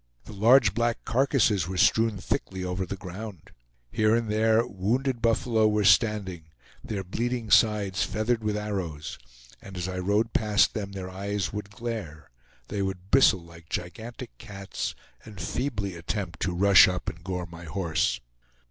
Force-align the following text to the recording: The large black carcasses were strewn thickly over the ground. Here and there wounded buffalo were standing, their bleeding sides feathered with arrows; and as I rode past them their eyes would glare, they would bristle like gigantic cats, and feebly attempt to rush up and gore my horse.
The 0.25 0.33
large 0.33 0.73
black 0.73 1.05
carcasses 1.05 1.67
were 1.67 1.77
strewn 1.77 2.17
thickly 2.17 2.63
over 2.63 2.87
the 2.87 2.95
ground. 2.95 3.51
Here 3.91 4.15
and 4.15 4.31
there 4.31 4.65
wounded 4.65 5.21
buffalo 5.21 5.67
were 5.67 5.83
standing, 5.83 6.45
their 6.83 7.03
bleeding 7.03 7.51
sides 7.51 8.03
feathered 8.03 8.43
with 8.43 8.57
arrows; 8.57 9.19
and 9.61 9.77
as 9.77 9.87
I 9.87 9.99
rode 9.99 10.33
past 10.33 10.73
them 10.73 10.93
their 10.93 11.11
eyes 11.11 11.53
would 11.53 11.69
glare, 11.69 12.31
they 12.67 12.81
would 12.81 13.11
bristle 13.11 13.43
like 13.43 13.69
gigantic 13.69 14.35
cats, 14.39 14.95
and 15.23 15.39
feebly 15.39 15.93
attempt 15.93 16.39
to 16.39 16.51
rush 16.55 16.87
up 16.87 17.07
and 17.07 17.23
gore 17.23 17.45
my 17.45 17.65
horse. 17.65 18.19